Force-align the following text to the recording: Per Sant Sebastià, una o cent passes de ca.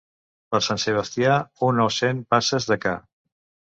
Per 0.55 0.61
Sant 0.67 0.81
Sebastià, 0.85 1.37
una 1.71 1.87
o 1.93 1.95
cent 2.01 2.27
passes 2.35 2.71
de 2.75 2.83
ca. 2.85 3.01